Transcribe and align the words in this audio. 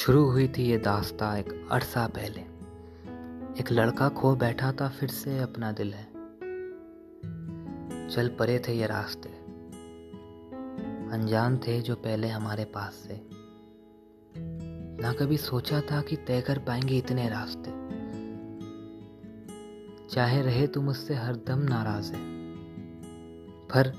शुरू 0.00 0.30
हुई 0.30 0.48
थी 0.48 0.62
ये 0.62 0.78
दास्ता 0.78 1.36
एक 1.36 1.68
अरसा 1.70 2.06
पहले। 2.06 2.40
एक 3.60 3.64
लड़का 3.72 4.08
खो 4.08 4.36
बैठा 4.36 4.72
था, 4.72 4.88
फिर 4.88 5.08
से 5.08 5.38
अपना 5.38 5.72
दिल 5.72 5.94
है। 5.94 6.04
चल 8.08 8.28
परे 8.28 8.62
थे 8.68 8.72
ये 8.72 8.86
रास्ते। 8.86 9.28
अनजान 11.12 11.58
थे 11.58 11.80
जो 11.80 11.94
पहले 11.94 12.28
हमारे 12.28 12.64
पास 12.64 12.92
से। 12.92 13.26
ना 15.02 15.12
कभी 15.12 15.36
सोचा 15.36 15.80
था 15.80 16.02
कि 16.02 16.16
तय 16.16 16.40
कर 16.40 16.58
पाएँगे 16.58 16.98
इतने 16.98 17.28
रास्ते। 17.28 17.70
चाहे 20.08 20.42
रहे 20.42 20.66
तुम 20.66 20.84
मुझसे 20.84 21.14
हरदम 21.14 21.58
नाराज़ 21.58 22.12
है। 22.12 22.20
पर 23.66 23.94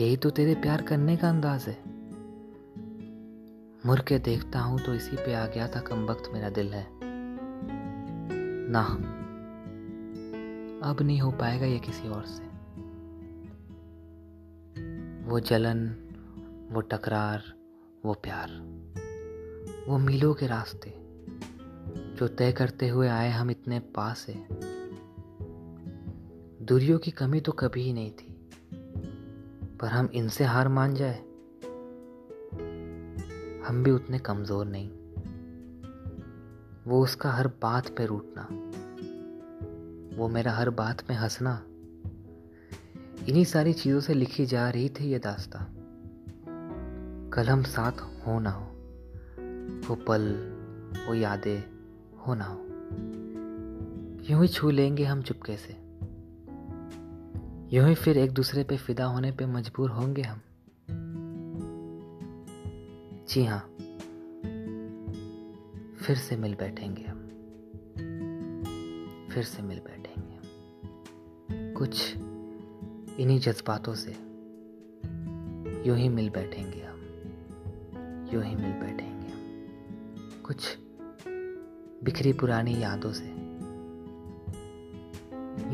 यही 0.00 0.16
तो 0.16 0.30
तेरे 0.30 0.54
प्यार 0.54 0.82
करने 0.82 1.16
का 1.16 1.30
अंदाज 1.30 1.64
है। 1.64 1.81
मुर 3.86 4.00
के 4.00 4.18
देखता 4.18 4.60
हूँ 4.60 4.78
तो 4.78 4.94
इसी 4.94 5.16
पे 5.16 5.34
आ 5.34 5.46
गया 5.46 5.66
था 5.68 5.80
कम 5.80 6.04
वक्त 6.06 6.30
मेरा 6.32 6.48
दिल 6.50 6.72
है। 6.74 6.86
ना 8.70 8.82
अब 10.90 11.02
नहीं 11.02 11.20
हो 11.20 11.30
पाएगा 11.30 11.66
ये 11.66 11.78
किसी 11.78 12.08
और 12.08 12.24
से। 12.24 12.42
वो 15.24 15.40
जलन, 15.40 15.84
वो 16.72 16.80
टकरार, 16.80 17.42
वो 18.04 18.14
प्यार, 18.14 18.50
वो 19.88 19.98
मीलों 19.98 20.34
के 20.34 20.46
रास्ते 20.46 20.94
जो 22.16 22.28
तय 22.28 22.52
करते 22.52 22.88
हुए 22.88 23.08
आए 23.08 23.30
हम 23.30 23.50
इतने 23.50 23.78
पास। 23.78 24.26
है 24.28 24.46
दूरियों 26.62 26.98
की 26.98 27.10
कमी 27.10 27.40
तो 27.40 27.52
कभी 27.52 27.82
ही 27.82 27.92
नहीं 27.92 28.10
थी, 28.10 28.34
पर 29.80 29.88
हम 29.88 30.10
इनसे 30.14 30.44
हार 30.44 30.68
मान 30.68 30.94
जाए। 30.94 31.22
हम 33.66 33.82
भी 33.82 33.90
उतने 33.90 34.18
कमज़ोर 34.18 34.66
नहीं। 34.66 34.90
वो 36.86 37.02
उसका 37.02 37.30
हर 37.30 37.48
बात 37.48 37.88
पे 37.88 38.06
रूठना। 38.06 38.48
वो 40.16 40.28
मेरा 40.28 40.52
हर 40.52 40.70
बात 40.70 41.10
में 41.10 41.16
हंसना। 41.16 41.62
इन्हीं 43.28 43.44
सारी 43.44 43.72
चीज़ों 43.72 44.00
से 44.00 44.14
लिखी 44.14 44.46
जा 44.46 44.70
रही 44.70 44.88
थी 44.88 45.04
ये 45.04 45.18
दास्ता। 45.18 45.58
कल 47.34 47.46
हम 47.46 47.62
साथ 47.62 47.92
हो 47.92 48.40
ना 48.40 48.50
हो। 48.50 48.66
वो 49.88 49.94
पल, 49.94 50.22
वो 51.08 51.14
यादें 51.14 51.64
हो 52.26 52.34
ना 52.34 52.44
हो। 52.44 52.58
यूँ 54.30 54.42
ही 54.42 54.48
छू 54.48 54.70
लेंगे 54.70 55.04
हम 55.04 55.22
चुपके 55.22 55.56
से। 55.56 55.72
यूँ 57.76 57.88
ही 57.88 57.94
फिर 57.94 58.18
एक 58.18 58.32
दूसरे 58.32 58.64
पे 58.64 58.76
फिदा 58.76 59.04
होने 59.04 59.32
पे 59.32 59.46
मजबूर 59.46 59.90
होंगे 59.90 60.22
हम। 60.22 60.40
जी 63.32 63.44
हाँ। 63.44 63.60
फिर 65.98 66.16
से 66.16 66.36
मिल 66.36 66.54
बैठेंगे 66.54 67.02
हम। 67.02 67.28
फिर 69.34 69.44
से 69.44 69.62
मिल 69.62 69.78
बैठेंगे 69.78 70.38
कुछ 71.72 72.14
इन्हीं 73.20 73.38
जज्बातों 73.38 73.94
से 73.94 74.10
यूँ 75.88 75.96
ही 75.96 76.08
मिल 76.08 76.30
बैठेंगे 76.30 76.82
हम। 76.82 77.00
यूँ 78.34 78.44
ही 78.44 78.54
मिल 78.54 78.72
बैठेंगे 78.72 79.26
हम। 79.26 80.42
कुछ 80.46 80.78
बिखरी 82.04 82.32
पुरानी 82.32 82.82
यादों 82.82 83.12
से 83.12 83.28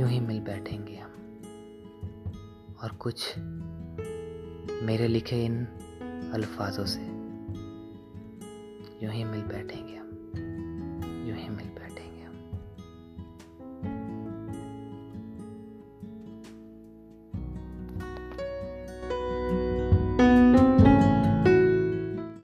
यूँ 0.00 0.08
ही 0.08 0.20
मिल 0.20 0.40
बैठेंगे 0.40 0.96
हम। 0.96 1.10
और 2.82 2.92
कुछ 2.92 3.38
मेरे 4.82 5.08
लिखे 5.08 5.44
इन 5.44 5.64
अल्फाजों 6.32 6.84
से 6.84 7.07
यूँ 9.02 9.12
ही 9.12 9.24
मिल 9.24 9.42
बैठेंगे 9.42 9.96
हम। 9.96 10.08
यूँ 11.28 11.36
ही 11.36 11.48
मिल 11.48 11.66